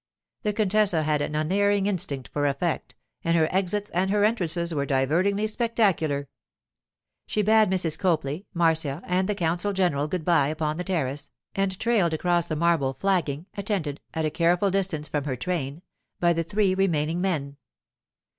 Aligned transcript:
The 0.41 0.51
contessa 0.51 1.03
had 1.03 1.21
an 1.21 1.35
unerring 1.35 1.85
instinct 1.85 2.27
for 2.33 2.47
effect, 2.47 2.95
and 3.23 3.37
her 3.37 3.47
exits 3.51 3.91
and 3.91 4.09
her 4.09 4.25
entrances 4.25 4.73
were 4.73 4.83
divertingly 4.87 5.45
spectacular. 5.45 6.27
She 7.27 7.43
bade 7.43 7.69
Mrs. 7.69 7.99
Copley, 7.99 8.47
Marcia, 8.51 9.03
and 9.05 9.29
the 9.29 9.35
consul 9.35 9.73
general 9.73 10.07
good 10.07 10.25
bye 10.25 10.47
upon 10.47 10.77
the 10.77 10.83
terrace, 10.83 11.29
and 11.53 11.79
trailed 11.79 12.15
across 12.15 12.47
the 12.47 12.55
marble 12.55 12.95
flagging, 12.95 13.45
attended—at 13.55 14.25
a 14.25 14.31
careful 14.31 14.71
distance 14.71 15.07
from 15.07 15.25
her 15.25 15.35
train—by 15.35 16.33
the 16.33 16.43
three 16.43 16.73
remaining 16.73 17.21
men. 17.21 17.57